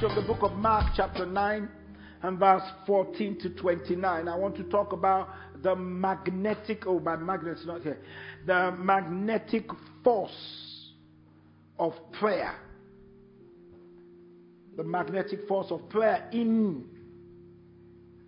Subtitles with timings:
[0.00, 1.68] From the book of Mark, chapter 9,
[2.22, 4.28] and verse 14 to 29.
[4.28, 5.30] I want to talk about
[5.62, 7.98] the magnetic, oh, my magnet's not here,
[8.44, 9.70] the magnetic
[10.04, 10.90] force
[11.78, 12.54] of prayer.
[14.76, 16.84] The magnetic force of prayer in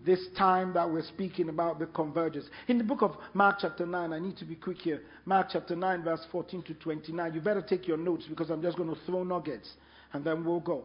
[0.06, 2.46] this time that we're speaking about the convergence.
[2.68, 5.02] In the book of Mark, chapter 9, I need to be quick here.
[5.26, 7.34] Mark, chapter 9, verse 14 to 29.
[7.34, 9.70] You better take your notes because I'm just going to throw nuggets
[10.14, 10.84] and then we'll go.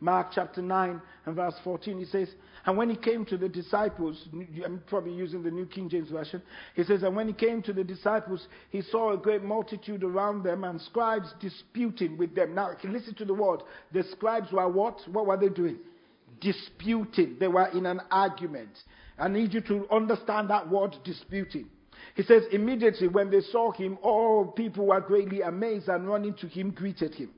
[0.00, 2.28] Mark chapter 9 and verse 14, he says,
[2.66, 4.28] And when he came to the disciples,
[4.64, 6.42] I'm probably using the New King James Version,
[6.74, 10.42] he says, And when he came to the disciples, he saw a great multitude around
[10.42, 12.54] them and scribes disputing with them.
[12.54, 13.62] Now, listen to the word.
[13.92, 15.00] The scribes were what?
[15.10, 15.78] What were they doing?
[16.40, 17.36] Disputing.
[17.40, 18.76] They were in an argument.
[19.18, 21.70] I need you to understand that word disputing.
[22.14, 26.48] He says, Immediately when they saw him, all people were greatly amazed and running to
[26.48, 27.30] him greeted him.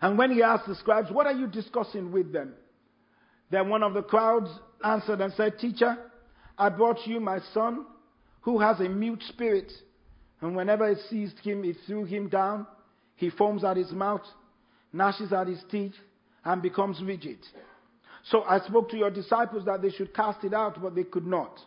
[0.00, 2.54] And when he asked the scribes, What are you discussing with them?
[3.50, 4.50] Then one of the crowds
[4.84, 5.96] answered and said, Teacher,
[6.58, 7.86] I brought you my son
[8.42, 9.72] who has a mute spirit.
[10.40, 12.66] And whenever it seized him, it threw him down.
[13.16, 14.22] He foams at his mouth,
[14.92, 15.94] gnashes at his teeth,
[16.44, 17.38] and becomes rigid.
[18.30, 21.26] So I spoke to your disciples that they should cast it out, but they could
[21.26, 21.58] not.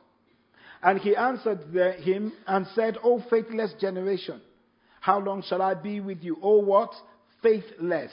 [0.81, 1.63] And he answered
[2.01, 4.41] him and said, O faithless generation,
[5.01, 6.37] how long shall I be with you?
[6.41, 6.91] O what?
[7.41, 8.11] Faithless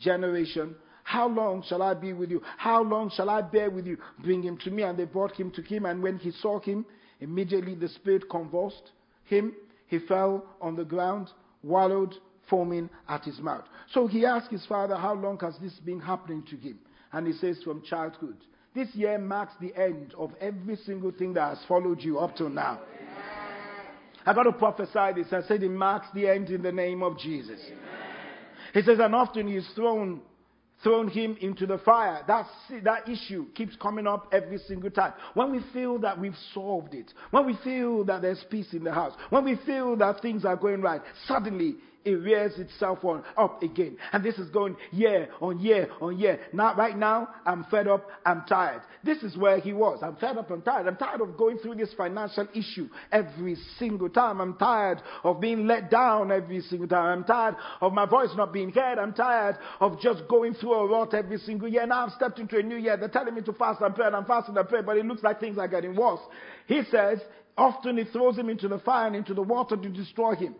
[0.00, 0.74] generation.
[1.04, 2.42] How long shall I be with you?
[2.56, 3.96] How long shall I bear with you?
[4.22, 4.82] Bring him to me.
[4.82, 5.86] And they brought him to him.
[5.86, 6.84] And when he saw him,
[7.20, 8.92] immediately the spirit convulsed
[9.24, 9.54] him.
[9.86, 11.30] He fell on the ground,
[11.62, 12.14] wallowed,
[12.50, 13.64] foaming at his mouth.
[13.92, 16.78] So he asked his father, How long has this been happening to him?
[17.12, 18.36] And he says, From childhood.
[18.74, 22.50] This year marks the end of every single thing that has followed you up till
[22.50, 22.80] now.
[24.26, 25.32] I got to prophesy this.
[25.32, 27.60] I said it marks the end in the name of Jesus.
[27.66, 27.97] Amen.
[28.78, 30.20] He says, and often he's thrown,
[30.84, 32.22] thrown him into the fire.
[32.28, 32.48] That's,
[32.84, 35.14] that issue keeps coming up every single time.
[35.34, 38.92] When we feel that we've solved it, when we feel that there's peace in the
[38.92, 43.62] house, when we feel that things are going right, suddenly it rears itself on up
[43.62, 43.96] again.
[44.12, 46.40] And this is going year on year on year.
[46.52, 48.82] Now, right now, I'm fed up, I'm tired.
[49.04, 50.00] This is where he was.
[50.02, 50.86] I'm fed up, I'm tired.
[50.86, 54.40] I'm tired of going through this financial issue every single time.
[54.40, 57.18] I'm tired of being let down every single time.
[57.18, 58.98] I'm tired of my voice not being heard.
[58.98, 61.86] I'm tired of just going through a rot every single year.
[61.86, 62.96] Now I've stepped into a new year.
[62.96, 65.22] They're telling me to fast and pray, and I'm fasting and pray, but it looks
[65.22, 66.20] like things are getting worse.
[66.66, 67.18] He says,
[67.56, 70.54] often he throws him into the fire and into the water to destroy him.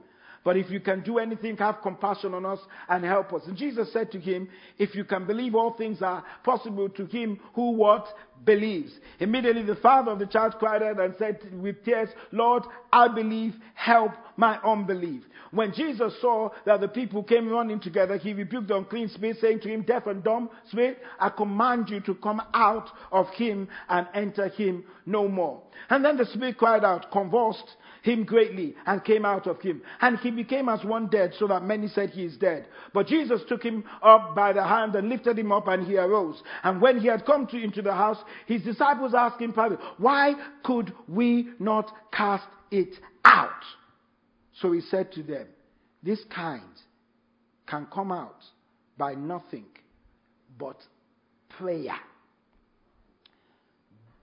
[0.48, 3.42] But if you can do anything, have compassion on us and help us.
[3.46, 4.48] And Jesus said to him,
[4.78, 8.06] If you can believe, all things are possible to him who what?
[8.46, 8.92] Believes.
[9.20, 13.56] Immediately the father of the child cried out and said with tears, Lord, I believe,
[13.74, 15.22] help my unbelief.
[15.50, 19.60] When Jesus saw that the people came running together, he rebuked the unclean spirit, saying
[19.60, 24.06] to him, Deaf and dumb spirit, I command you to come out of him and
[24.14, 25.62] enter him no more.
[25.90, 29.82] And then the spirit cried out, convulsed him greatly and came out of him.
[30.00, 32.66] And he became as one dead, so that many said he is dead.
[32.92, 36.42] But Jesus took him up by the hand and lifted him up, and he arose.
[36.62, 40.34] And when he had come to, into the house, his disciples asked him privately, Why
[40.64, 42.94] could we not cast it
[43.24, 43.50] out?
[44.60, 45.46] So he said to them,
[46.02, 46.62] This kind
[47.66, 48.42] can come out
[48.96, 49.66] by nothing
[50.58, 50.76] but
[51.58, 51.96] prayer.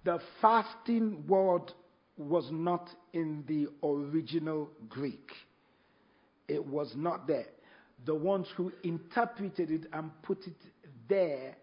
[0.03, 1.71] The fasting word
[2.17, 5.31] was not in the original Greek.
[6.47, 7.47] It was not there.
[8.05, 10.55] The ones who interpreted it and put it
[11.09, 11.55] there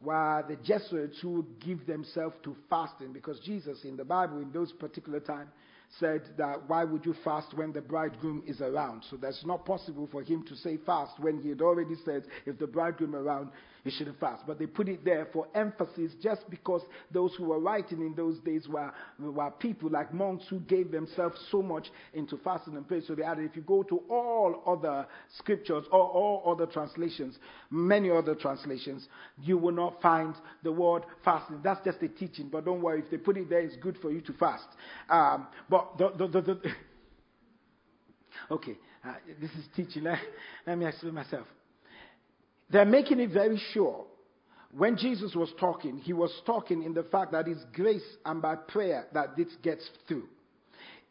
[0.00, 4.72] were the Jesuits who give themselves to fasting because Jesus in the Bible in those
[4.72, 5.50] particular times
[5.98, 9.04] said that why would you fast when the bridegroom is around?
[9.10, 12.58] So that's not possible for him to say fast when he had already said if
[12.58, 13.50] the bridegroom around,
[13.84, 14.44] you shouldn't fast.
[14.46, 18.38] But they put it there for emphasis just because those who were writing in those
[18.40, 23.02] days were, were people like monks who gave themselves so much into fasting and prayer.
[23.06, 25.06] So they added, if you go to all other
[25.38, 27.38] scriptures or all other translations,
[27.70, 29.08] many other translations,
[29.40, 31.60] you will not find the word fasting.
[31.62, 34.10] That's just a teaching, but don't worry, if they put it there, it's good for
[34.10, 34.66] you to fast.
[35.08, 36.60] Um, but the, the, the, the
[38.50, 40.04] okay, uh, this is teaching.
[40.04, 40.18] Let,
[40.66, 41.46] let me explain myself.
[42.70, 44.06] They're making it very sure
[44.72, 48.54] when Jesus was talking, he was talking in the fact that it's grace and by
[48.54, 50.28] prayer that this gets through.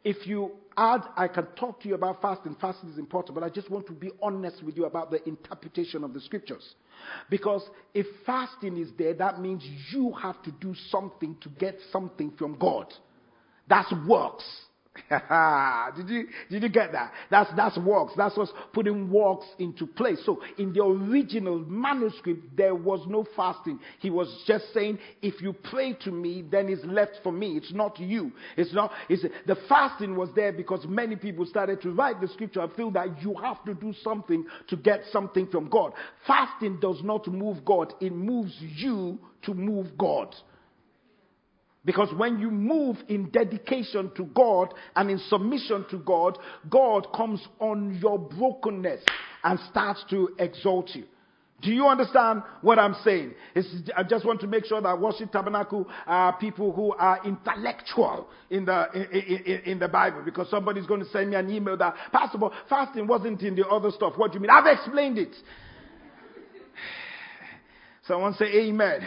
[0.02, 2.56] If you add, I can talk to you about fasting.
[2.58, 6.04] Fasting is important, but I just want to be honest with you about the interpretation
[6.04, 6.74] of the scriptures.
[7.28, 12.32] Because if fasting is there, that means you have to do something to get something
[12.38, 12.86] from God.
[13.68, 14.44] That's works.
[15.96, 17.12] did you did you get that?
[17.30, 18.12] That's that's works.
[18.16, 20.18] That's what's putting works into place.
[20.24, 23.78] So in the original manuscript, there was no fasting.
[24.00, 27.56] He was just saying, if you pray to me, then it's left for me.
[27.56, 28.32] It's not you.
[28.56, 28.90] It's not.
[29.08, 32.90] It's the fasting was there because many people started to write the scripture and feel
[32.90, 35.92] that you have to do something to get something from God.
[36.26, 37.94] Fasting does not move God.
[38.00, 40.34] It moves you to move God.
[41.84, 46.38] Because when you move in dedication to God and in submission to God,
[46.68, 49.02] God comes on your brokenness
[49.42, 51.04] and starts to exalt you.
[51.62, 53.34] Do you understand what I'm saying?
[53.54, 58.28] It's, I just want to make sure that worship tabernacle are people who are intellectual
[58.48, 60.22] in the in, in, in the Bible.
[60.24, 62.38] Because somebody's going to send me an email that Pastor,
[62.68, 64.14] fasting wasn't in the other stuff.
[64.16, 64.50] What do you mean?
[64.50, 65.34] I've explained it.
[68.06, 69.02] Someone say Amen.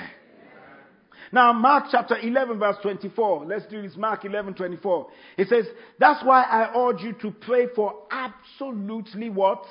[1.33, 3.45] Now, Mark chapter 11, verse 24.
[3.45, 3.97] Let's do this.
[3.97, 5.07] Mark 11, 24.
[5.39, 5.65] It says,
[5.99, 9.65] That's why I urge you to pray for absolutely what?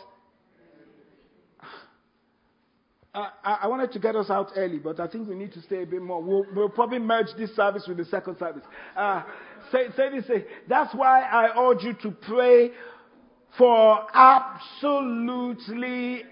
[3.15, 5.85] I, I, wanted to get us out early, but I think we need to stay
[5.85, 6.21] a bit more.
[6.21, 8.65] We'll, we'll probably merge this service with the second service.
[8.97, 9.23] Uh,
[9.71, 10.27] say, say this.
[10.27, 12.73] Say, That's why I urge you to pray
[13.57, 15.05] for absolutely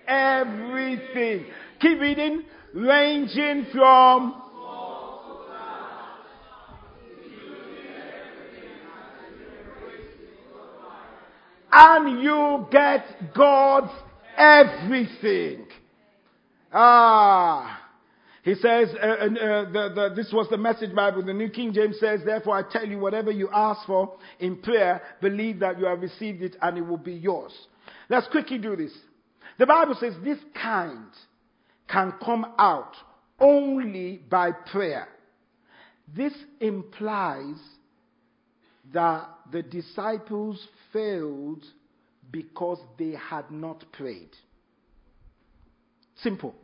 [0.08, 1.46] everything.
[1.80, 2.42] Keep reading.
[2.74, 4.49] Ranging from
[11.72, 13.92] and you get God's
[14.36, 15.66] everything.
[16.72, 17.80] Ah.
[18.42, 21.22] He says, uh, uh, the, the, this was the message Bible.
[21.22, 25.02] The New King James says, therefore I tell you, whatever you ask for in prayer,
[25.20, 27.52] believe that you have received it and it will be yours.
[28.08, 28.92] Let's quickly do this.
[29.58, 31.10] The Bible says this kind
[31.86, 32.94] can come out
[33.38, 35.08] only by prayer.
[36.16, 37.56] This implies
[38.92, 41.64] that the disciples failed
[42.30, 44.30] because they had not prayed.
[46.22, 46.54] Simple.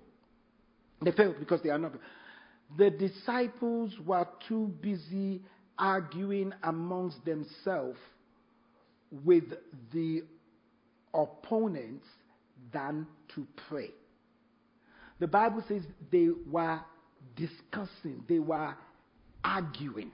[1.02, 1.92] They failed because they are not.
[2.76, 5.42] The disciples were too busy
[5.78, 7.98] arguing amongst themselves
[9.24, 9.44] with
[9.92, 10.22] the
[11.14, 12.06] opponents
[12.72, 13.90] than to pray.
[15.18, 16.80] The Bible says they were
[17.36, 18.74] discussing, they were
[19.44, 20.10] arguing.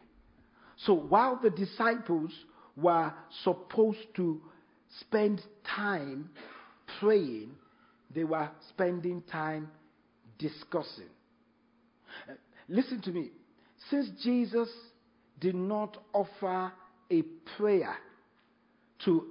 [0.86, 2.30] So while the disciples
[2.76, 3.12] were
[3.44, 4.40] supposed to
[5.00, 5.40] spend
[5.76, 6.30] time
[6.98, 7.50] praying,
[8.14, 9.70] they were spending time
[10.38, 11.10] discussing.
[12.28, 12.34] Uh,
[12.68, 13.30] listen to me.
[13.90, 14.68] Since Jesus
[15.40, 16.72] did not offer
[17.10, 17.22] a
[17.56, 17.96] prayer
[19.04, 19.26] to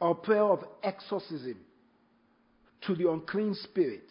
[0.00, 1.58] a prayer of exorcism
[2.82, 4.08] to the unclean spirit,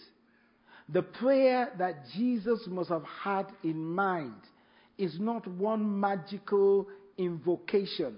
[0.88, 4.42] the prayer that Jesus must have had in mind
[5.00, 6.88] is not one magical
[7.18, 8.18] invocation,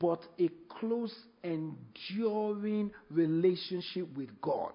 [0.00, 4.72] but a close, enduring relationship with God.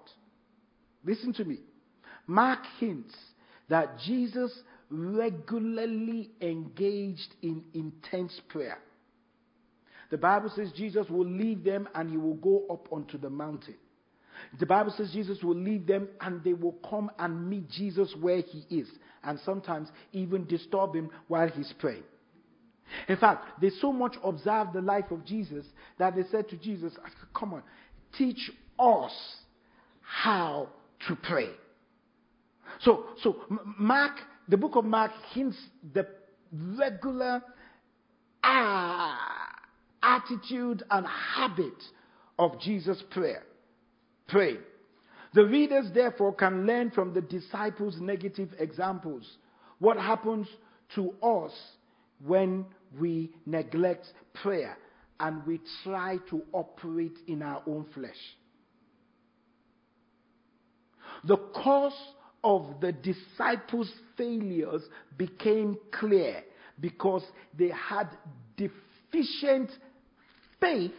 [1.04, 1.58] Listen to me.
[2.26, 3.14] Mark hints
[3.68, 4.52] that Jesus
[4.90, 8.78] regularly engaged in intense prayer.
[10.10, 13.76] The Bible says Jesus will leave them and he will go up onto the mountain.
[14.58, 18.40] The Bible says Jesus will lead them and they will come and meet Jesus where
[18.40, 18.88] he is
[19.24, 22.04] and sometimes even disturb him while he's praying.
[23.08, 25.64] In fact, they so much observed the life of Jesus
[25.98, 26.92] that they said to Jesus,
[27.34, 27.62] Come on,
[28.16, 29.12] teach us
[30.00, 30.68] how
[31.08, 31.48] to pray.
[32.80, 33.36] So, so
[33.78, 34.12] Mark,
[34.48, 35.56] the book of Mark hints
[35.94, 36.06] the
[36.52, 37.42] regular
[38.42, 39.16] uh,
[40.02, 41.82] attitude and habit
[42.38, 43.44] of Jesus' prayer.
[44.28, 44.56] Pray.
[45.34, 49.38] The readers, therefore, can learn from the disciples' negative examples
[49.78, 50.46] what happens
[50.94, 51.52] to us
[52.24, 52.66] when
[52.98, 54.76] we neglect prayer
[55.18, 58.16] and we try to operate in our own flesh.
[61.24, 61.96] The cause
[62.44, 64.82] of the disciples' failures
[65.16, 66.42] became clear
[66.80, 67.22] because
[67.56, 68.08] they had
[68.56, 69.70] deficient
[70.60, 70.92] faith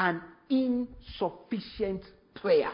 [0.00, 2.02] an insufficient
[2.34, 2.72] prayer.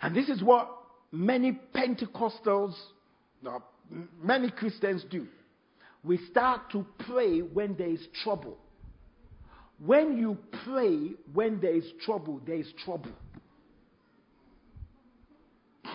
[0.00, 0.70] And this is what
[1.12, 2.74] many Pentecostals,
[4.22, 5.26] many Christians do.
[6.02, 8.56] We start to pray when there is trouble.
[9.84, 13.12] When you pray when there is trouble, there is trouble.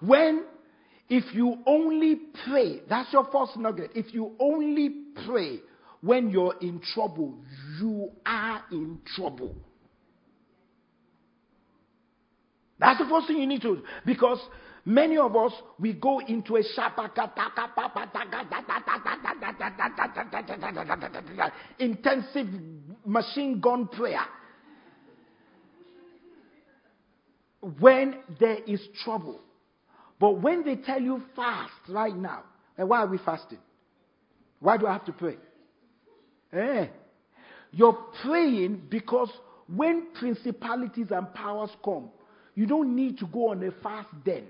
[0.00, 0.46] when
[1.10, 3.90] if you only pray, that's your first nugget.
[3.96, 4.90] If you only
[5.26, 5.58] pray
[6.00, 7.36] when you're in trouble,
[7.80, 9.56] you are in trouble.
[12.78, 13.82] That's the first thing you need to do.
[14.06, 14.38] because
[14.84, 16.62] many of us we go into a
[21.80, 22.46] intensive
[23.04, 24.24] machine gun prayer
[27.80, 29.40] when there is trouble.
[30.20, 32.44] But when they tell you fast right now,
[32.76, 33.58] and why are we fasting?
[34.60, 35.36] Why do I have to pray?
[36.52, 36.86] Eh,
[37.72, 39.30] you're praying because
[39.74, 42.10] when principalities and powers come,
[42.54, 44.44] you don't need to go on a fast then.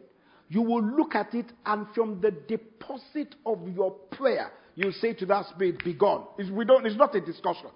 [0.49, 5.27] You will look at it, and from the deposit of your prayer, you say to
[5.27, 6.27] that spirit, Be gone.
[6.39, 7.71] It's, we don't, it's not a discussion.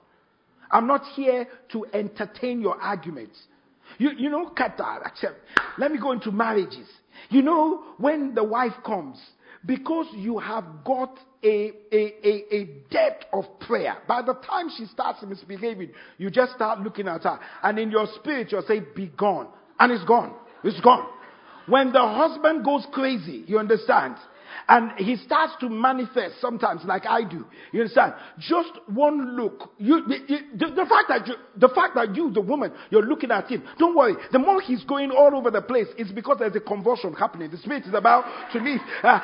[0.72, 3.38] I'm not here to entertain your arguments.
[3.98, 5.00] You, you know, Qatar,
[5.78, 6.88] let me go into marriages.
[7.30, 9.18] You know, when the wife comes,
[9.66, 14.86] because you have got a, a, a, a depth of prayer, by the time she
[14.86, 17.38] starts misbehaving, you just start looking at her.
[17.62, 19.48] And in your spirit, you'll say, Be gone.
[19.78, 20.34] And it's gone.
[20.62, 21.08] It's gone.
[21.66, 24.16] When the husband goes crazy, you understand?
[24.68, 27.46] And he starts to manifest sometimes, like I do.
[27.72, 28.14] You understand?
[28.38, 29.72] Just one look.
[29.78, 33.30] You, you, the, the, fact that you, the fact that you, the woman, you're looking
[33.30, 33.62] at him.
[33.78, 34.14] Don't worry.
[34.32, 37.50] The more he's going all over the place, it's because there's a convulsion happening.
[37.50, 38.80] The spirit is about to leave.
[39.02, 39.20] Uh,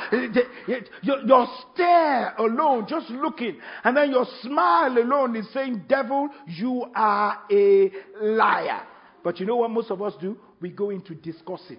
[1.03, 6.87] your, your stare alone, just looking, and then your smile alone is saying, "Devil, you
[6.95, 8.83] are a liar."
[9.23, 10.37] But you know what most of us do?
[10.61, 11.79] We go into discussing,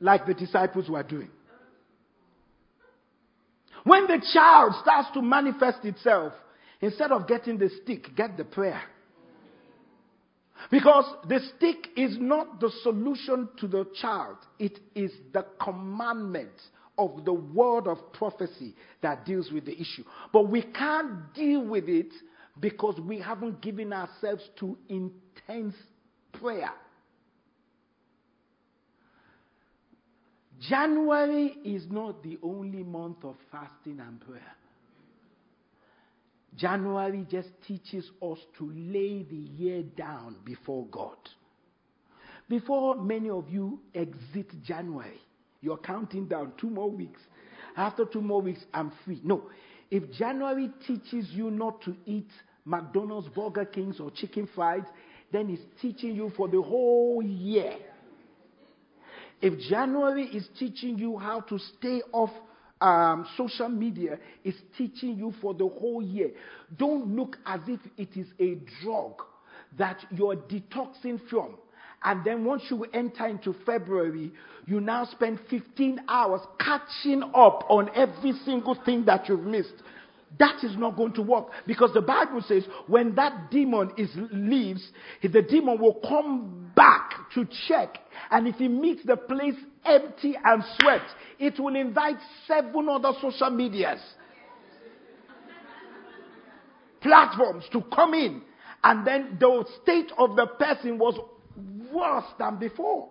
[0.00, 1.30] like the disciples were doing.
[3.84, 6.32] When the child starts to manifest itself,
[6.80, 8.82] instead of getting the stick, get the prayer.
[10.70, 16.52] Because the stick is not the solution to the child, it is the commandment
[16.96, 20.04] of the word of prophecy that deals with the issue.
[20.32, 22.12] But we can't deal with it
[22.60, 25.74] because we haven't given ourselves to intense
[26.32, 26.70] prayer.
[30.68, 34.54] January is not the only month of fasting and prayer.
[36.56, 41.16] January just teaches us to lay the year down before God.
[42.48, 45.20] Before many of you exit January,
[45.60, 47.20] you're counting down two more weeks.
[47.76, 49.20] After two more weeks, I'm free.
[49.24, 49.50] No.
[49.90, 52.30] If January teaches you not to eat
[52.64, 54.84] McDonald's, Burger Kings, or chicken fries,
[55.32, 57.74] then it's teaching you for the whole year
[59.40, 62.30] if January is teaching you how to stay off
[62.80, 66.30] um, social media, it's teaching you for the whole year.
[66.76, 69.22] Don't look as if it is a drug
[69.78, 71.56] that you're detoxing from.
[72.02, 74.30] And then once you enter into February,
[74.66, 79.72] you now spend 15 hours catching up on every single thing that you've missed.
[80.38, 84.86] That is not going to work because the Bible says when that demon is leaves,
[85.22, 87.03] the demon will come back
[87.34, 87.98] to check,
[88.30, 91.06] and if he meets the place empty and swept,
[91.38, 94.00] it will invite seven other social medias
[97.00, 98.40] platforms to come in,
[98.82, 101.18] and then the state of the person was
[101.92, 103.10] worse than before.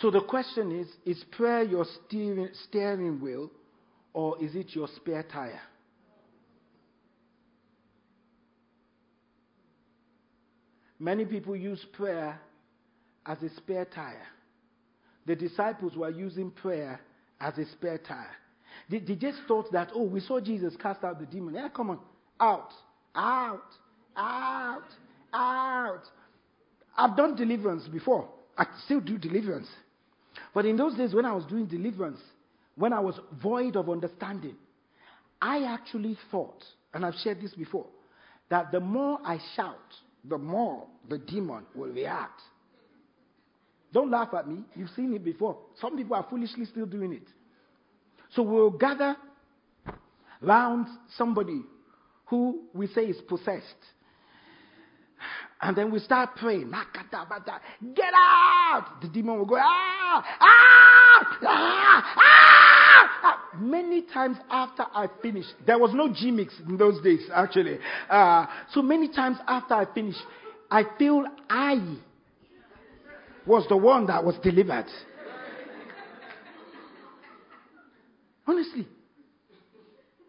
[0.00, 3.50] So the question is is prayer your steering, steering wheel
[4.12, 5.62] or is it your spare tire?
[11.04, 12.40] Many people use prayer
[13.26, 14.26] as a spare tire.
[15.26, 16.98] The disciples were using prayer
[17.42, 18.34] as a spare tire.
[18.88, 21.56] They, they just thought that, oh, we saw Jesus cast out the demon.
[21.56, 21.98] Yeah, come on.
[22.40, 22.70] Out,
[23.14, 23.60] out,
[24.16, 24.88] out,
[25.34, 26.04] out.
[26.96, 28.26] I've done deliverance before.
[28.56, 29.68] I still do deliverance.
[30.54, 32.20] But in those days, when I was doing deliverance,
[32.76, 34.56] when I was void of understanding,
[35.42, 37.88] I actually thought, and I've shared this before,
[38.48, 39.76] that the more I shout,
[40.28, 42.40] the more the demon will react.
[43.92, 44.58] Don't laugh at me.
[44.74, 45.56] You've seen it before.
[45.80, 47.28] Some people are foolishly still doing it.
[48.34, 49.16] So we'll gather
[50.40, 51.62] round somebody
[52.26, 53.64] who we say is possessed.
[55.64, 56.70] And then we start praying.
[56.70, 59.00] Get out!
[59.00, 63.50] The demon will go, ah, ah, ah, ah.
[63.58, 67.78] Many times after I finished, there was no G mix in those days, actually.
[68.10, 70.18] Uh, so many times after I finished,
[70.70, 71.96] I feel I
[73.46, 74.90] was the one that was delivered.
[78.46, 78.86] Honestly.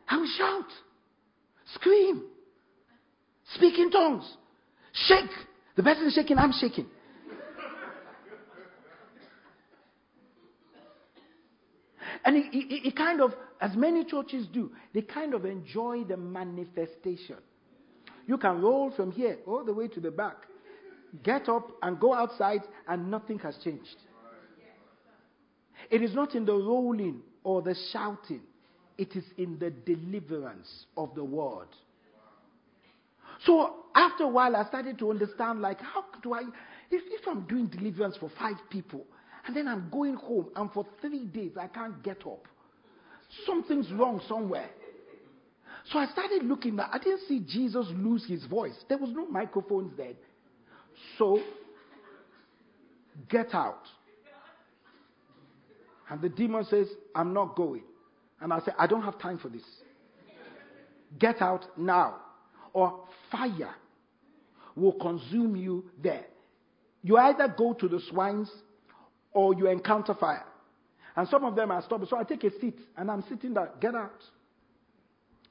[0.07, 0.69] I will shout,
[1.73, 2.23] scream,
[3.55, 4.37] speak in tongues.
[4.95, 5.29] Shake.
[5.75, 6.87] The person is shaking, I'm shaking.
[12.23, 16.17] And it, it, it, kind of, as many churches do, they kind of enjoy the
[16.17, 17.35] manifestation.
[18.25, 20.37] You can roll from here all the way to the back,
[21.23, 23.95] get up and go outside, and nothing has changed.
[25.91, 28.41] It is not in the rolling or the shouting,
[28.97, 31.67] it is in the deliverance of the word.
[33.43, 36.41] So after a while, I started to understand like, how do I,
[36.91, 39.05] if, if I'm doing deliverance for five people,
[39.47, 42.47] and then I'm going home, and for three days I can't get up,
[43.45, 44.69] something's wrong somewhere.
[45.91, 46.79] So I started looking.
[46.79, 48.73] I didn't see Jesus lose his voice.
[48.89, 50.13] There was no microphones there.
[51.19, 51.39] So
[53.29, 53.83] get out.
[56.09, 57.83] And the demon says, I'm not going.
[58.41, 59.63] And I say, I don't have time for this.
[61.19, 62.15] Get out now.
[62.75, 63.73] Or fire
[64.75, 66.25] will consume you there.
[67.03, 68.51] You either go to the swines
[69.31, 70.43] or you encounter fire.
[71.15, 72.09] And some of them are stubborn.
[72.09, 73.71] So I take a seat and I'm sitting there.
[73.79, 74.21] Get out.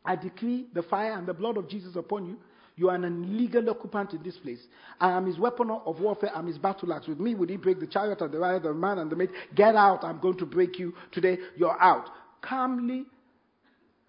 [0.05, 2.37] I decree the fire and the blood of Jesus upon you.
[2.77, 4.61] You are an illegal occupant in this place.
[5.01, 6.31] I am his weapon of warfare.
[6.35, 7.09] I'm his battle axe.
[7.09, 9.31] With me, would he break the chariot and the rider, the man and the maid?
[9.55, 10.05] Get out.
[10.05, 11.39] I'm going to break you today.
[11.57, 12.11] You're out.
[12.43, 13.07] Calmly.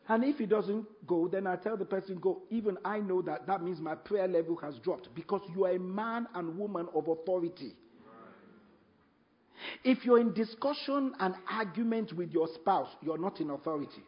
[0.07, 2.43] And if he doesn't go, then I tell the person, go.
[2.51, 5.79] Even I know that that means my prayer level has dropped because you are a
[5.79, 7.73] man and woman of authority.
[9.83, 14.03] If you're in discussion and argument with your spouse, you're not in authority.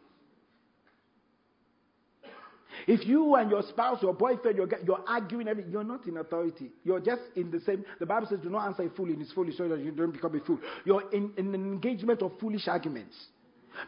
[2.86, 6.70] If you and your spouse, your boyfriend, you're, you're arguing, you're not in authority.
[6.84, 7.84] You're just in the same.
[7.98, 10.12] The Bible says, do not answer a fool in his foolish so that you don't
[10.12, 10.60] become a fool.
[10.84, 13.16] You're in, in an engagement of foolish arguments.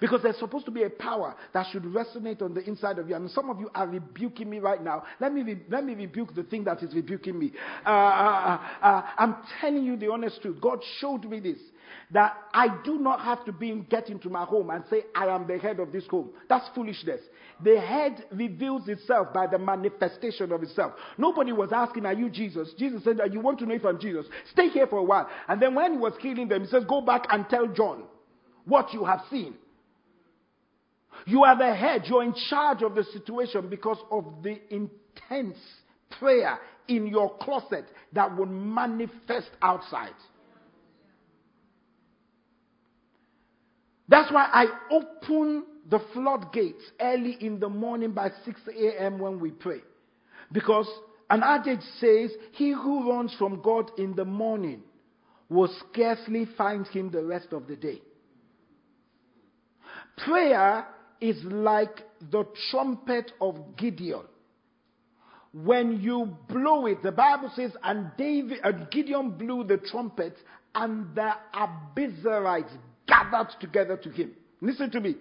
[0.01, 3.17] Because there's supposed to be a power that should resonate on the inside of you.
[3.17, 5.05] And some of you are rebuking me right now.
[5.21, 7.53] Let me, re- let me rebuke the thing that is rebuking me.
[7.85, 10.61] Uh, uh, uh, uh I'm telling you the honest truth.
[10.61, 11.59] God showed me this
[12.13, 15.27] that I do not have to be in, get into my home and say I
[15.27, 16.31] am the head of this home.
[16.49, 17.21] That's foolishness.
[17.63, 20.95] The head reveals itself by the manifestation of itself.
[21.19, 22.73] Nobody was asking, Are you Jesus?
[22.79, 24.27] Jesus said, You want to know if I'm Jesus?
[24.53, 25.29] Stay here for a while.
[25.49, 28.05] And then when he was killing them, he says, Go back and tell John
[28.65, 29.55] what you have seen.
[31.27, 32.03] You are the head.
[32.07, 35.59] You're in charge of the situation because of the intense
[36.19, 40.15] prayer in your closet that will manifest outside.
[44.09, 49.19] That's why I open the floodgates early in the morning by 6 a.m.
[49.19, 49.81] when we pray.
[50.51, 50.89] Because
[51.31, 54.83] an adage says, He who runs from God in the morning
[55.49, 58.01] will scarcely find him the rest of the day.
[60.25, 60.87] Prayer
[61.21, 64.23] is like the trumpet of Gideon.
[65.53, 70.37] When you blow it, the Bible says, and David, and Gideon blew the trumpet,
[70.75, 72.71] and the Abiezrites
[73.07, 74.33] gathered together to him.
[74.61, 75.17] Listen to me.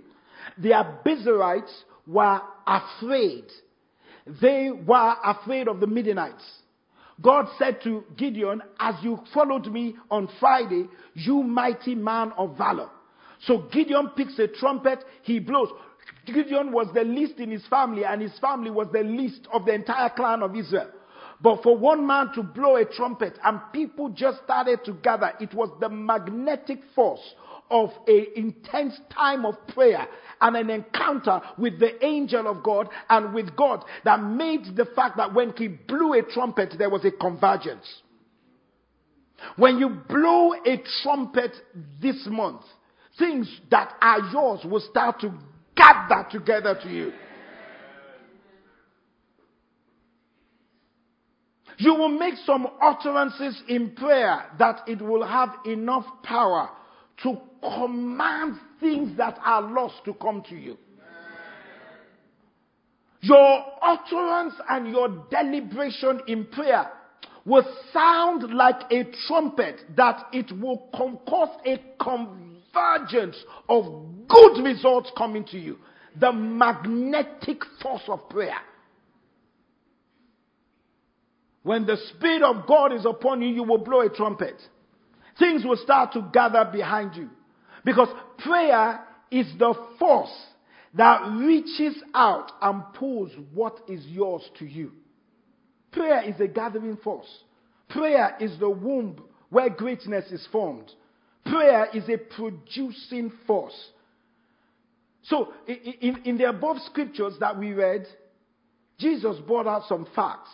[0.57, 1.71] The Abiezrites
[2.05, 3.45] were afraid.
[4.41, 6.43] They were afraid of the Midianites.
[7.21, 12.89] God said to Gideon, As you followed me on Friday, you mighty man of valor.
[13.45, 15.69] So Gideon picks a trumpet, he blows.
[16.26, 19.74] Gideon was the least in his family, and his family was the least of the
[19.74, 20.89] entire clan of Israel.
[21.41, 25.54] But for one man to blow a trumpet and people just started to gather, it
[25.54, 27.22] was the magnetic force
[27.72, 30.06] of an intense time of prayer
[30.41, 35.17] and an encounter with the angel of God and with God that made the fact
[35.17, 37.86] that when he blew a trumpet, there was a convergence.
[39.56, 41.52] When you blow a trumpet
[42.02, 42.63] this month,
[43.17, 45.34] things that are yours will start to
[45.80, 47.13] gather together to you.
[51.78, 56.70] You will make some utterances in prayer that it will have enough power
[57.24, 60.78] to command things that are lost to come to you.
[63.22, 66.89] Your utterance and your deliberation in prayer
[67.46, 71.82] will sound like a trumpet that it will cause a
[72.73, 73.36] convergence
[73.67, 73.86] of
[74.27, 75.77] good results coming to you.
[76.19, 78.58] The magnetic force of prayer.
[81.63, 84.55] When the Spirit of God is upon you, you will blow a trumpet
[85.39, 87.29] things will start to gather behind you.
[87.84, 88.99] Because prayer
[89.32, 90.36] is the force
[90.93, 94.91] that reaches out and pulls what is yours to you.
[95.91, 97.29] Prayer is a gathering force.
[97.88, 100.91] Prayer is the womb where greatness is formed.
[101.45, 103.89] Prayer is a producing force.
[105.23, 108.06] So, in, in the above scriptures that we read,
[108.99, 110.49] Jesus brought out some facts.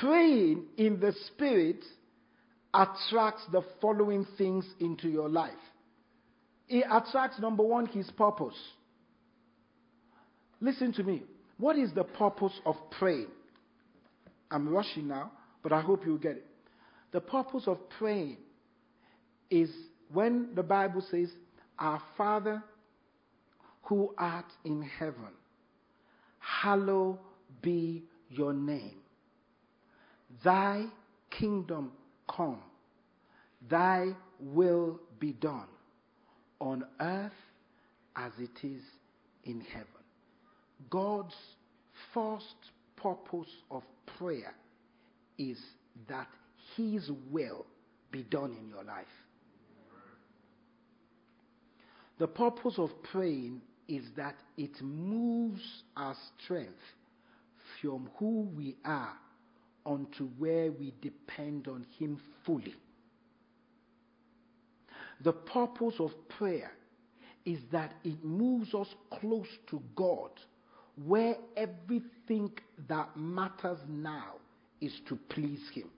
[0.00, 1.84] Praying in the Spirit
[2.74, 5.52] attracts the following things into your life.
[6.68, 8.56] It attracts, number one, His purpose.
[10.60, 11.22] Listen to me.
[11.58, 13.28] What is the purpose of praying?
[14.50, 16.46] I'm rushing now, but I hope you'll get it.
[17.12, 18.38] The purpose of praying
[19.50, 19.70] is
[20.12, 21.28] when the Bible says,
[21.78, 22.62] Our Father
[23.82, 25.32] who art in heaven,
[26.38, 27.18] hallowed
[27.62, 28.96] be your name.
[30.44, 30.86] Thy
[31.30, 31.92] kingdom
[32.28, 32.60] come,
[33.70, 34.08] thy
[34.40, 35.68] will be done
[36.60, 37.32] on earth
[38.16, 38.82] as it is
[39.44, 39.86] in heaven.
[40.90, 41.34] God's
[42.12, 42.44] first
[42.96, 43.82] purpose of
[44.18, 44.54] prayer
[45.38, 45.58] is
[46.08, 46.28] that
[46.76, 47.66] His will
[48.10, 49.06] be done in your life.
[52.18, 55.62] The purpose of praying is that it moves
[55.96, 56.74] our strength
[57.80, 59.16] from who we are
[59.84, 62.74] onto where we depend on Him fully.
[65.22, 66.72] The purpose of prayer
[67.44, 68.88] is that it moves us
[69.20, 70.30] close to God,
[71.04, 72.50] where everything
[72.88, 74.34] that matters now
[74.80, 75.88] is to please Him.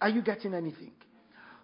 [0.00, 0.92] Are you getting anything?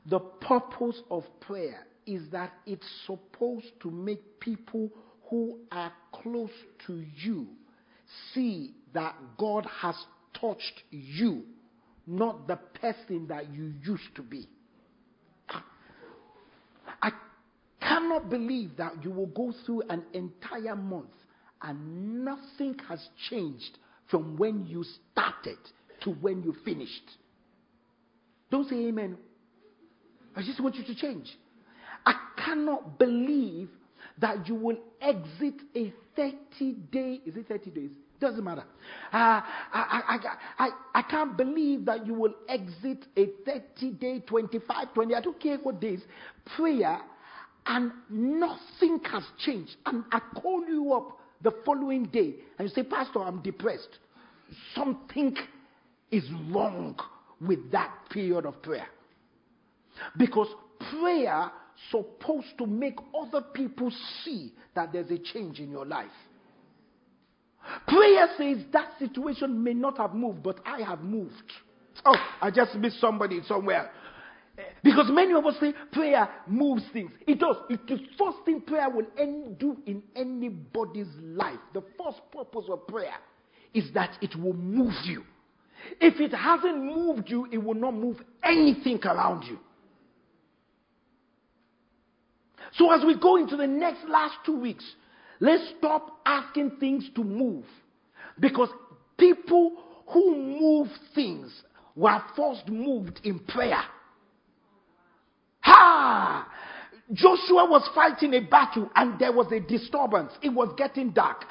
[0.07, 4.91] The purpose of prayer is that it's supposed to make people
[5.29, 6.51] who are close
[6.87, 7.47] to you
[8.33, 9.97] see that God has
[10.39, 11.43] touched you,
[12.07, 14.49] not the person that you used to be.
[17.03, 17.11] I
[17.81, 21.11] cannot believe that you will go through an entire month
[21.63, 23.79] and nothing has changed
[24.11, 25.59] from when you started
[26.03, 27.11] to when you finished.
[28.51, 29.17] Don't say amen.
[30.37, 31.27] I just want you to change.
[32.45, 33.69] Cannot believe
[34.19, 37.91] that you will exit a 30 day, is it 30 days?
[38.21, 38.65] Doesn't matter.
[39.13, 40.19] Uh, I, I,
[40.59, 45.41] I, I, can't believe that you will exit a 30 day, 25, 20, I don't
[45.41, 46.01] care what days,
[46.57, 47.01] prayer,
[47.67, 49.77] and nothing has changed.
[49.87, 53.99] And I call you up the following day and you say, Pastor, I'm depressed.
[54.75, 55.37] Something
[56.11, 56.97] is wrong
[57.41, 58.87] with that period of prayer.
[60.17, 60.49] Because
[60.91, 61.51] prayer
[61.91, 63.91] supposed to make other people
[64.25, 66.07] see that there's a change in your life.
[67.89, 71.53] Prayer says that situation may not have moved, but I have moved.
[72.05, 73.91] Oh, I just missed somebody somewhere.
[74.83, 77.11] Because many of us say prayer moves things.
[77.27, 77.57] It does.
[77.71, 79.07] It's the first thing prayer will
[79.59, 81.59] do in anybody's life.
[81.73, 83.17] The first purpose of prayer
[83.73, 85.25] is that it will move you.
[86.01, 89.59] If it hasn't moved you, it will not move anything around you.
[92.77, 94.85] So as we go into the next last two weeks,
[95.41, 97.65] let's stop asking things to move.
[98.39, 98.69] Because
[99.17, 99.73] people
[100.07, 101.63] who move things
[101.95, 103.83] were first moved in prayer.
[105.61, 106.49] Ha!
[107.13, 110.33] Joshua was fighting a battle and there was a disturbance.
[110.43, 111.45] It was getting dark.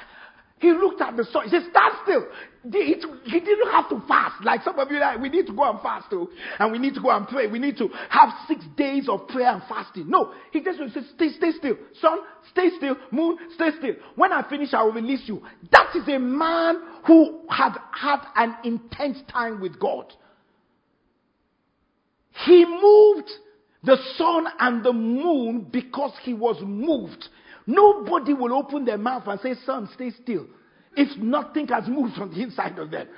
[0.64, 1.44] He looked at the sun.
[1.44, 2.26] He said, Stand still.
[2.72, 4.42] He didn't have to fast.
[4.42, 6.30] Like some of you, like, we need to go and fast too.
[6.58, 7.46] And we need to go and pray.
[7.46, 10.08] We need to have six days of prayer and fasting.
[10.08, 10.32] No.
[10.52, 11.76] He just said, Stay, stay still.
[12.00, 12.18] Sun,
[12.50, 12.96] stay still.
[13.10, 13.92] Moon, stay still.
[14.16, 15.42] When I finish, I will release you.
[15.70, 20.10] That is a man who had had an intense time with God.
[22.46, 23.30] He moved
[23.82, 27.28] the sun and the moon because he was moved.
[27.66, 30.46] Nobody will open their mouth and say, Son, stay still.
[30.96, 33.08] If nothing has moved from the inside of them.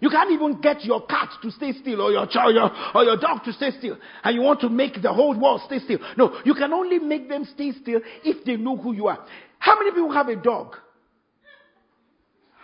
[0.00, 3.18] You can't even get your cat to stay still or your child your, or your
[3.18, 3.98] dog to stay still.
[4.24, 5.98] And you want to make the whole world stay still.
[6.16, 9.24] No, you can only make them stay still if they know who you are.
[9.58, 10.76] How many people have a dog?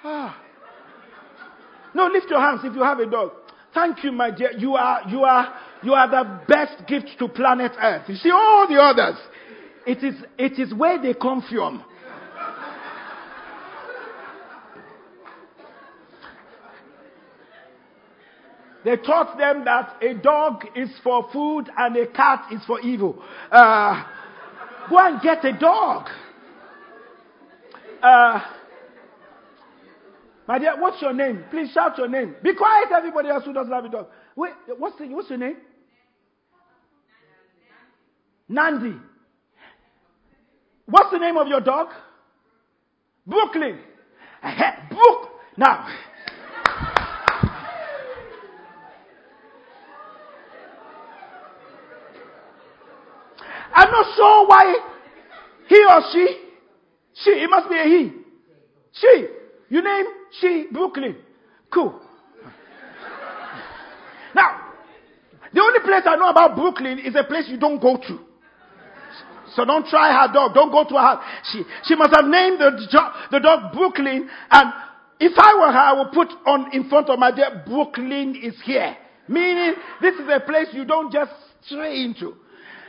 [0.03, 0.41] Ah.
[1.95, 3.33] No, lift your hands if you have a dog.
[3.75, 4.53] Thank you, my dear.
[4.53, 8.09] You are, you are, you are the best gift to planet Earth.
[8.09, 9.19] You see all the others.
[9.87, 11.85] It is, it is where they come from.
[18.85, 23.21] They taught them that a dog is for food and a cat is for evil.
[23.51, 24.05] Uh,
[24.89, 26.07] go and get a dog.
[28.01, 28.41] Uh,
[30.47, 31.45] my dear, what's your name?
[31.51, 32.37] Please shout your name.
[32.45, 34.07] Be quiet, everybody else who doesn't have a dog.
[34.37, 35.57] Wait, what's, the, what's your name?
[38.49, 38.97] Nandi.
[40.87, 41.89] What's the name of your dog?
[43.27, 43.79] Brooklyn.
[44.89, 45.31] Brook.
[45.57, 45.89] Now.
[53.75, 54.75] I'm not sure why
[55.69, 56.39] he or she,
[57.15, 58.13] she, it must be a he.
[58.93, 59.27] She.
[59.69, 60.07] You name
[60.41, 61.17] she Brooklyn.
[61.73, 62.01] Cool.
[64.35, 64.73] Now,
[65.53, 68.26] the only place I know about Brooklyn is a place you don't go to.
[69.57, 70.55] So don't try her dog.
[70.55, 71.25] Don't go to her house.
[71.51, 74.29] She, she must have named the, the dog Brooklyn.
[74.51, 74.73] And
[75.19, 78.55] if I were her, I would put on in front of my dear, Brooklyn is
[78.65, 78.97] here.
[79.29, 81.33] Meaning, this is a place you don't just
[81.65, 82.37] stray into.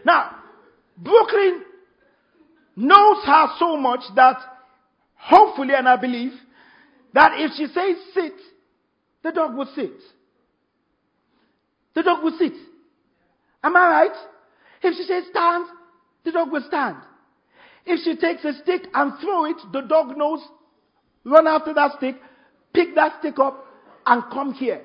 [0.06, 0.36] Now,
[0.98, 1.64] Brooklyn
[2.76, 4.38] knows her so much that
[5.16, 6.34] hopefully, and I believe,
[7.14, 8.34] that if she says sit,
[9.24, 9.94] the dog will sit.
[11.96, 12.54] The dog will sit.
[13.64, 14.18] Am I right?
[14.84, 15.66] If she says stand,
[16.28, 16.98] the dog will stand.
[17.86, 20.42] If she takes a stick and throw it, the dog knows,
[21.24, 22.18] run after that stick,
[22.74, 23.66] pick that stick up,
[24.06, 24.82] and come here.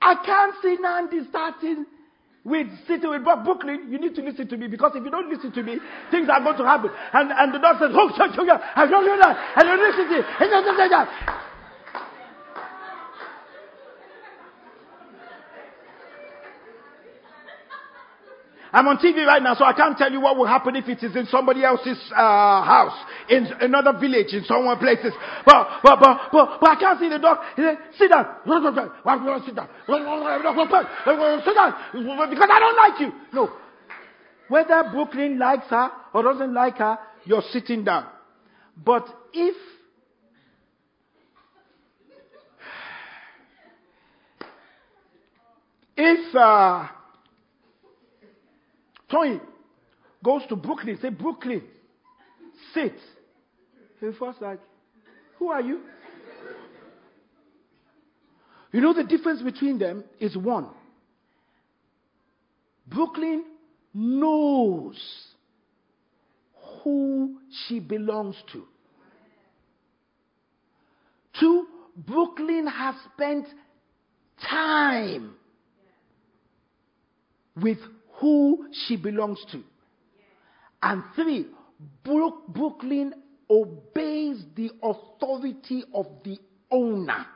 [0.00, 1.86] I can't see Nandi starting
[2.44, 3.86] with sitting with Bob Brooklyn.
[3.88, 5.78] You need to listen to me because if you don't listen to me,
[6.10, 6.90] things are going to happen.
[7.12, 8.10] And, and the dog says, oh.
[8.18, 11.51] I don't listen to you.
[18.72, 21.02] I'm on TV right now, so I can't tell you what will happen if it
[21.02, 22.96] is in somebody else's uh, house,
[23.28, 25.12] in another village, in somewhere places.
[25.44, 27.36] But, but, but, but, but I can't see the dog.
[27.54, 28.24] He said, sit down.
[28.46, 28.90] Sit down.
[29.44, 29.68] Sit down.
[29.86, 30.00] Because
[32.50, 33.12] I don't like you.
[33.34, 33.50] No.
[34.48, 38.06] Whether Brooklyn likes her or doesn't like her, you're sitting down.
[38.82, 39.54] But if
[45.96, 46.88] if uh,
[49.12, 49.40] Tony
[50.24, 51.62] goes to Brooklyn, say, Brooklyn,
[52.72, 52.96] sit.
[54.00, 54.58] He first like,
[55.38, 55.80] who are you?
[58.72, 60.68] You know the difference between them is one.
[62.86, 63.44] Brooklyn
[63.92, 64.96] knows
[66.82, 68.64] who she belongs to.
[71.38, 73.46] Two, Brooklyn has spent
[74.48, 75.34] time
[77.60, 77.78] with
[78.22, 79.60] who she belongs to.
[80.80, 81.46] And three,
[82.04, 83.12] Brooklyn
[83.50, 86.38] obeys the authority of the
[86.70, 87.26] owner.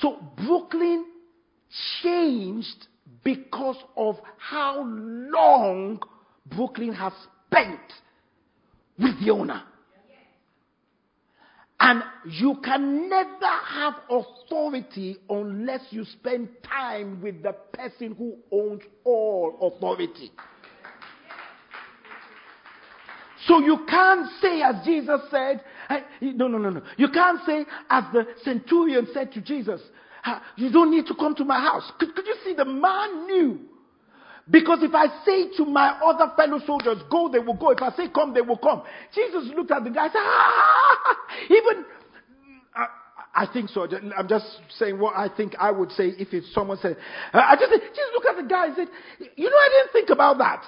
[0.00, 1.06] So Brooklyn
[2.02, 2.88] changed
[3.24, 6.00] because of how long
[6.44, 7.12] Brooklyn has
[7.46, 7.80] spent
[8.98, 9.62] with the owner.
[11.78, 18.82] And you can never have authority unless you spend time with the person who owns
[19.04, 20.32] all authority.
[23.46, 25.62] So you can't say, as Jesus said,
[26.20, 26.82] no, no, no, no.
[26.96, 29.80] You can't say, as the centurion said to Jesus,
[30.56, 31.92] you don't need to come to my house.
[32.00, 33.60] Could, could you see the man knew
[34.48, 37.70] because if I say to my other fellow soldiers, go, they will go.
[37.70, 38.82] If I say come, they will come.
[39.12, 41.16] Jesus looked at the guy and said, ah,
[41.50, 41.84] even,
[42.74, 42.86] I,
[43.34, 43.88] I, think so.
[44.16, 44.46] I'm just
[44.78, 46.96] saying what I think I would say if it's someone said,
[47.32, 48.88] uh, I just, just look at the guy and said,
[49.34, 50.62] you know, I didn't think about that.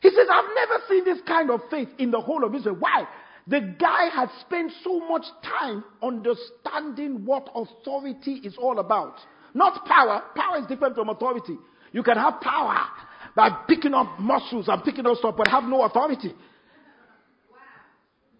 [0.00, 2.76] He says, I've never seen this kind of faith in the whole of Israel.
[2.78, 3.06] Why?
[3.48, 9.16] The guy had spent so much time understanding what authority is all about.
[9.52, 10.22] Not power.
[10.36, 11.56] Power is different from authority.
[11.92, 12.86] You can have power
[13.34, 16.34] by picking up muscles and picking up stuff, but have no authority.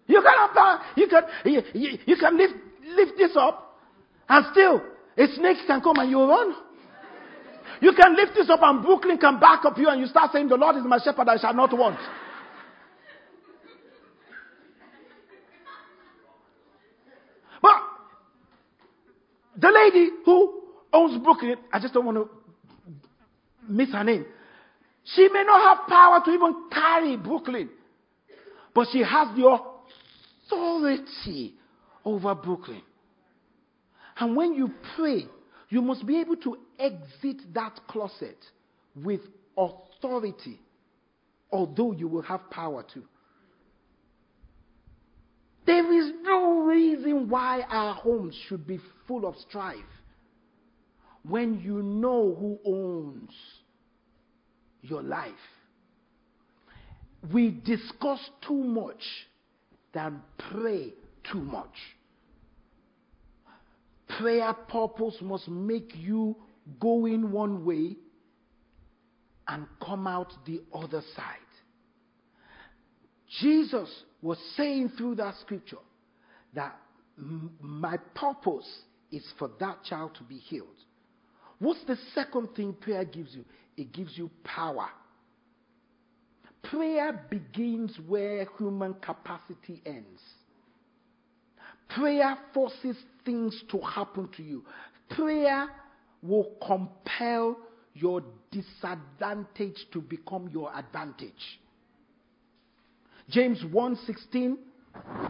[0.07, 0.81] You can have power.
[0.95, 2.53] You can, you, you, you can lift,
[2.95, 3.79] lift this up,
[4.27, 4.81] and still
[5.17, 6.55] a snake can come and you run.
[7.81, 10.49] You can lift this up, and Brooklyn can back up you, and you start saying,
[10.49, 11.99] "The Lord is my shepherd; I shall not want."
[17.61, 17.81] But
[19.57, 22.38] the lady who owns Brooklyn, I just don't want to
[23.69, 24.25] miss her name.
[25.15, 27.69] She may not have power to even carry Brooklyn,
[28.73, 29.59] but she has the
[30.47, 31.55] authority
[32.03, 32.81] over Brooklyn.
[34.17, 35.25] And when you pray,
[35.69, 38.37] you must be able to exit that closet
[38.95, 39.21] with
[39.57, 40.59] authority,
[41.51, 43.03] although you will have power to.
[45.65, 49.77] There is no reason why our homes should be full of strife
[51.23, 53.31] when you know who owns
[54.81, 55.31] your life.
[57.33, 59.01] We discuss too much
[59.93, 60.93] than pray
[61.31, 61.73] too much.
[64.19, 66.35] Prayer purpose must make you
[66.79, 67.95] go in one way
[69.47, 71.35] and come out the other side.
[73.41, 73.89] Jesus
[74.21, 75.77] was saying through that scripture
[76.53, 76.75] that
[77.59, 78.67] my purpose
[79.11, 80.67] is for that child to be healed.
[81.59, 83.43] What's the second thing prayer gives you?
[83.79, 84.89] It gives you power.
[86.63, 90.21] Prayer begins where human capacity ends.
[91.87, 94.65] Prayer forces things to happen to you.
[95.09, 95.69] prayer
[96.21, 97.57] will compel
[97.93, 101.59] your disadvantage to become your advantage.
[103.29, 104.57] James 1:16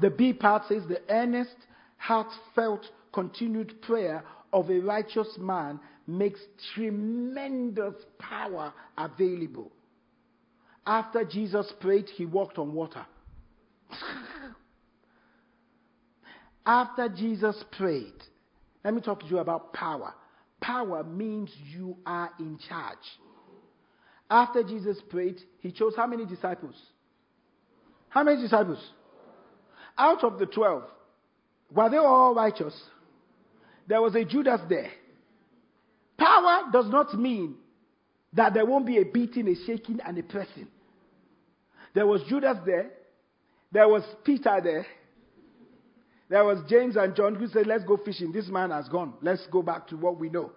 [0.02, 1.56] the B part says the earnest
[1.98, 5.80] heartfelt continued prayer of a righteous man
[6.10, 6.40] makes
[6.74, 9.72] tremendous power available.
[10.86, 13.06] After Jesus prayed, he walked on water.
[16.66, 18.14] After Jesus prayed,
[18.84, 20.14] let me talk to you about power.
[20.62, 22.98] Power means you are in charge.
[24.30, 26.76] After Jesus prayed, he chose how many disciples?
[28.10, 28.84] How many disciples?
[29.98, 30.84] Out of the twelve,
[31.72, 32.80] were they all righteous?
[33.88, 34.92] There was a Judas there.
[36.20, 37.56] Power does not mean
[38.34, 40.68] that there won't be a beating, a shaking, and a pressing.
[41.96, 42.92] There was Judas there.
[43.72, 44.86] There was Peter there.
[46.30, 48.32] There was James and John who said, Let's go fishing.
[48.32, 49.14] This man has gone.
[49.22, 50.52] Let's go back to what we know.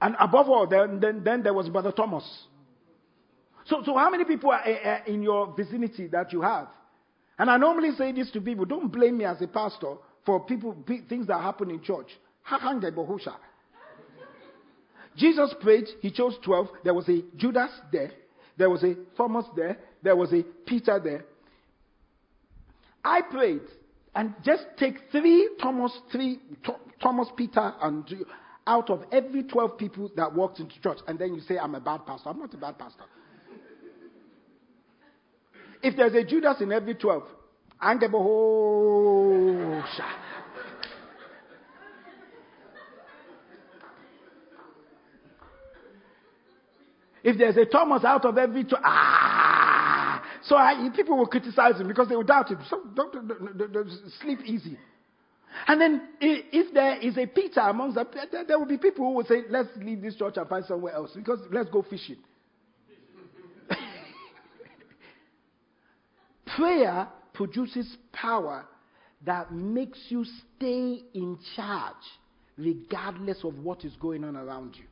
[0.00, 2.24] And above all, then, then, then there was Brother Thomas.
[3.66, 6.68] So, so how many people are uh, in your vicinity that you have?
[7.38, 10.74] And I normally say this to people don't blame me as a pastor for people,
[11.08, 12.08] things that happen in church.
[15.20, 16.68] Jesus prayed, he chose 12.
[16.82, 18.10] There was a Judas there,
[18.56, 21.26] there was a Thomas there, there was a Peter there.
[23.04, 23.60] I prayed,
[24.14, 26.40] and just take three Thomas, three
[27.02, 28.10] Thomas, Peter, and
[28.66, 31.80] out of every 12 people that walked into church, and then you say, I'm a
[31.80, 32.30] bad pastor.
[32.30, 33.04] I'm not a bad pastor.
[35.82, 37.24] if there's a Judas in every 12,
[37.82, 38.08] and the
[47.22, 51.88] If there's a Thomas out of every two, ah, so I, people will criticize him
[51.88, 52.58] because they will doubt him.
[52.68, 54.78] So don't, don't, don't, don't sleep easy.
[55.66, 58.06] And then if there is a Peter amongst them,
[58.46, 61.10] there will be people who will say, let's leave this church and find somewhere else
[61.14, 62.16] because let's go fishing.
[66.56, 68.64] Prayer produces power
[69.26, 70.24] that makes you
[70.56, 71.94] stay in charge
[72.56, 74.84] regardless of what is going on around you.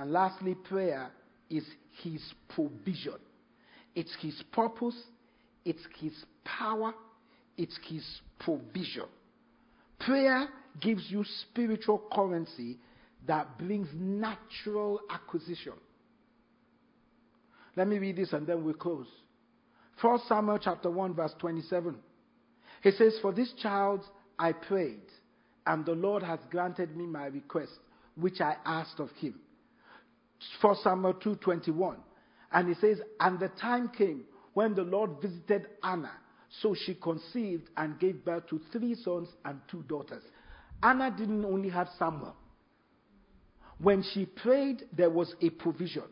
[0.00, 1.10] And lastly, prayer
[1.50, 1.62] is
[2.02, 2.22] His
[2.54, 3.18] provision.
[3.94, 4.96] It's His purpose,
[5.66, 6.94] it's His power,
[7.58, 8.02] it's His
[8.38, 9.04] provision.
[9.98, 10.48] Prayer
[10.80, 12.78] gives you spiritual currency
[13.26, 15.74] that brings natural acquisition.
[17.76, 19.06] Let me read this and then we'll close.
[20.00, 21.94] 1 Samuel chapter 1 verse 27.
[22.82, 24.00] He says, For this child
[24.38, 25.02] I prayed,
[25.66, 27.72] and the Lord has granted me my request,
[28.14, 29.38] which I asked of him.
[30.60, 31.96] 1 Samuel 2:21.
[32.52, 34.24] And he says, And the time came
[34.54, 36.12] when the Lord visited Anna.
[36.62, 40.24] So she conceived and gave birth to three sons and two daughters.
[40.82, 42.34] Anna didn't only have Samuel.
[43.78, 46.04] When she prayed, there was a provision.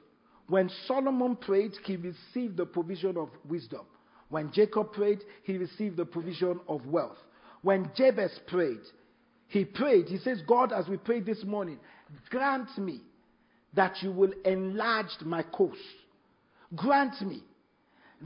[0.49, 3.83] When Solomon prayed, he received the provision of wisdom.
[4.31, 7.19] When Jacob prayed, he received the provision of wealth.
[7.63, 8.81] When Jabez prayed,
[9.49, 11.79] he prayed, he says, God, as we prayed this morning,
[12.31, 13.01] grant me
[13.75, 15.79] that you will enlarge my coast.
[16.75, 17.43] Grant me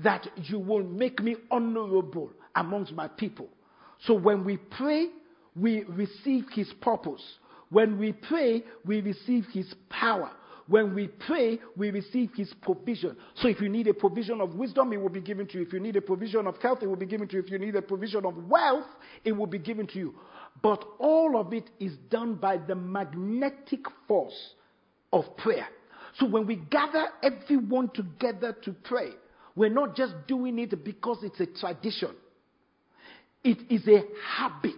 [0.03, 3.49] that you will make me honorable amongst my people.
[4.07, 5.09] So when we pray,
[5.55, 7.23] we receive his purpose.
[7.71, 10.31] When we pray, we receive his power.
[10.69, 13.17] When we pray, we receive his provision.
[13.35, 15.65] So if you need a provision of wisdom, it will be given to you.
[15.65, 17.43] If you need a provision of health, it will be given to you.
[17.43, 18.87] If you need a provision of wealth,
[19.25, 20.15] it will be given to you.
[20.63, 24.55] But all of it is done by the magnetic force
[25.13, 25.67] of prayer.
[26.19, 29.11] So when we gather everyone together to pray,
[29.55, 32.11] we're not just doing it because it's a tradition,
[33.45, 34.03] it is a
[34.37, 34.75] habit.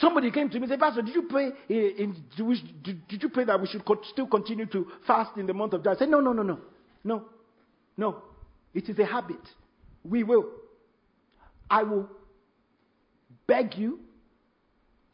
[0.00, 1.50] Somebody came to me and said, Pastor, did you pray?
[1.68, 2.14] In,
[2.84, 3.82] did, did you pray that we should
[4.12, 5.96] still continue to fast in the month of July?
[5.96, 6.58] I said, No, no, no, no.
[7.02, 7.24] No.
[7.96, 8.22] No.
[8.74, 9.40] It is a habit.
[10.04, 10.46] We will.
[11.68, 12.08] I will
[13.48, 13.98] beg you,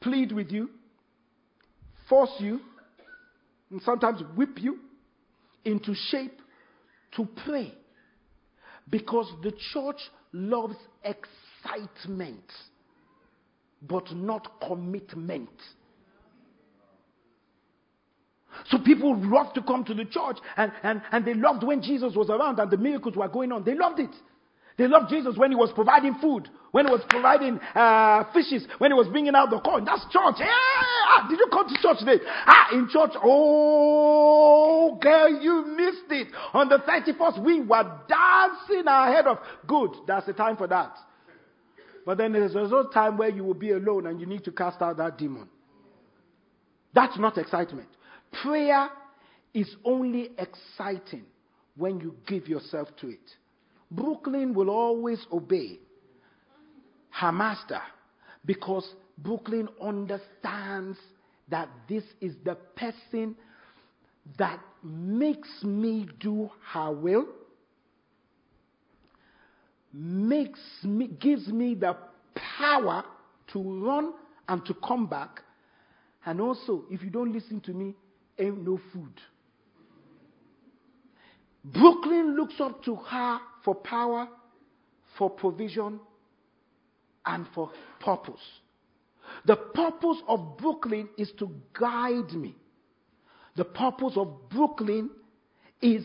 [0.00, 0.68] plead with you,
[2.14, 2.60] force you,
[3.70, 4.78] and sometimes whip you
[5.64, 6.40] into shape
[7.16, 7.74] to pray.
[8.88, 9.96] Because the church
[10.32, 12.44] loves excitement,
[13.82, 15.50] but not commitment.
[18.66, 22.14] So people loved to come to the church and, and, and they loved when Jesus
[22.14, 23.64] was around and the miracles were going on.
[23.64, 24.14] They loved it.
[24.76, 28.90] They loved Jesus when he was providing food, when he was providing uh, fishes, when
[28.90, 29.84] he was bringing out the corn.
[29.84, 30.36] That's church.
[30.38, 32.18] Hey, ah, did you come to church today?
[32.46, 33.12] Ah, in church.
[33.22, 36.28] Oh, girl, you missed it.
[36.52, 39.38] On the 31st, we were dancing ahead of.
[39.66, 39.90] Good.
[40.08, 40.96] That's the time for that.
[42.04, 44.82] but then there's also time where you will be alone and you need to cast
[44.82, 45.48] out that demon.
[46.92, 47.88] That's not excitement.
[48.42, 48.88] Prayer
[49.52, 51.26] is only exciting
[51.76, 53.30] when you give yourself to it.
[53.94, 55.78] Brooklyn will always obey
[57.10, 57.80] her master
[58.44, 58.88] because
[59.18, 60.98] Brooklyn understands
[61.48, 63.36] that this is the person
[64.38, 67.26] that makes me do her will,
[69.92, 71.96] makes me, gives me the
[72.58, 73.04] power
[73.52, 74.12] to run
[74.48, 75.42] and to come back.
[76.26, 77.94] And also, if you don't listen to me,
[78.38, 79.20] ain't no food.
[81.64, 84.28] Brooklyn looks up to her for power,
[85.18, 86.00] for provision,
[87.26, 88.40] and for purpose.
[89.46, 92.54] The purpose of Brooklyn is to guide me.
[93.56, 95.10] The purpose of Brooklyn
[95.80, 96.04] is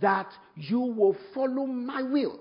[0.00, 2.40] that you will follow my will.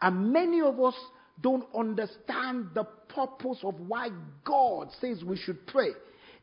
[0.00, 0.94] And many of us
[1.40, 4.08] don't understand the purpose of why
[4.44, 5.90] God says we should pray.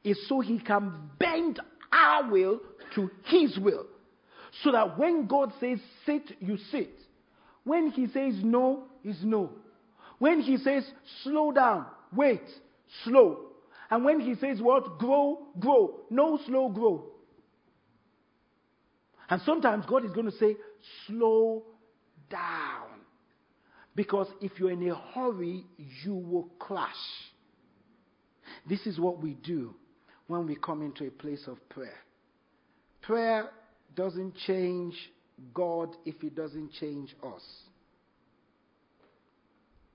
[0.04, 1.60] Is so he can bend
[1.92, 2.62] our will
[2.96, 3.86] to his will.
[4.64, 6.99] So that when God says sit, you sit.
[7.70, 9.52] When he says no, is no.
[10.18, 10.84] When he says
[11.24, 12.42] slow down, wait,
[13.04, 13.42] slow.
[13.92, 14.98] And when he says what?
[14.98, 16.00] Grow, grow.
[16.10, 17.06] No slow grow.
[19.30, 20.56] And sometimes God is going to say,
[21.06, 21.62] slow
[22.32, 22.88] down.
[23.96, 25.64] Because if you're in a hurry,
[26.04, 26.90] you will clash.
[28.68, 29.76] This is what we do
[30.26, 32.00] when we come into a place of prayer.
[33.04, 33.52] Prayer
[33.96, 34.96] doesn't change
[35.54, 37.42] God if He doesn't change us.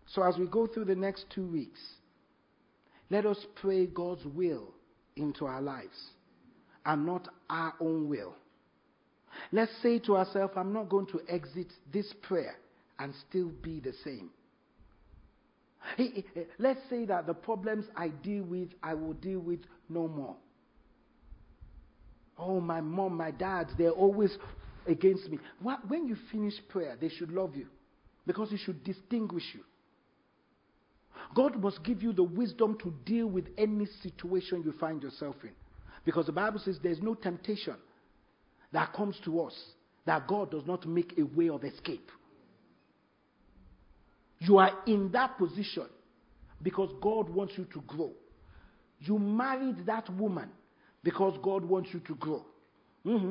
[0.07, 1.80] So, as we go through the next two weeks,
[3.11, 4.72] let us pray God's will
[5.16, 6.11] into our lives
[6.84, 8.34] and not our own will.
[9.53, 12.57] Let's say to ourselves, I'm not going to exit this prayer
[12.99, 14.30] and still be the same.
[16.59, 20.36] Let's say that the problems I deal with, I will deal with no more.
[22.38, 24.36] Oh, my mom, my dad, they're always
[24.87, 25.39] against me.
[25.61, 27.66] When you finish prayer, they should love you
[28.26, 29.61] because it should distinguish you.
[31.35, 35.51] God must give you the wisdom to deal with any situation you find yourself in.
[36.05, 37.76] Because the Bible says there's no temptation
[38.72, 39.55] that comes to us
[40.07, 42.11] that God does not make a way of escape.
[44.41, 45.87] You are in that position
[46.62, 48.12] because God wants you to grow.
[49.01, 50.51] You married that woman
[51.03, 52.45] because God wants you to grow.
[53.07, 53.30] Mm-hmm.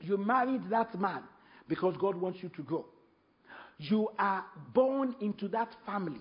[0.00, 1.22] You married that man
[1.68, 2.86] because God wants you to grow.
[3.78, 4.44] You are
[4.74, 6.20] born into that family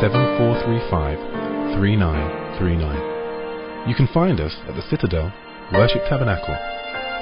[0.00, 1.35] 7435
[1.76, 3.88] 3939.
[3.88, 5.32] You can find us at the Citadel,
[5.72, 6.56] Worship Tabernacle,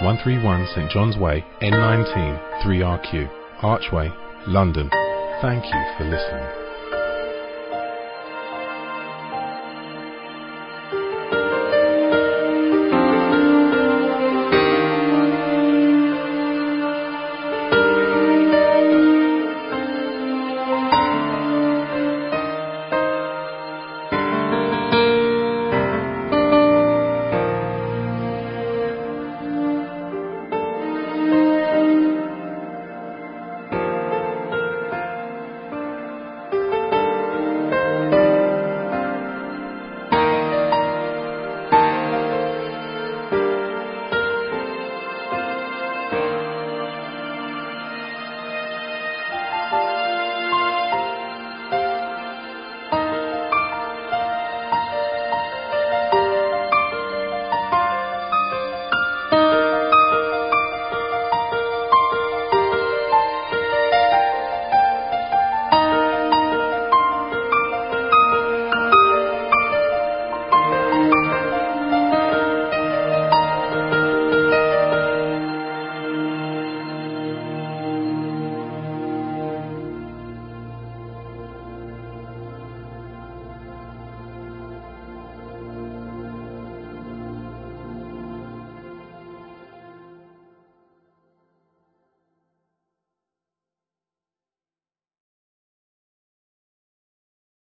[0.03, 3.31] 131 St John's Way, N19 3RQ.
[3.63, 4.11] Archway,
[4.47, 4.91] London.
[5.43, 6.64] Thank you for listening.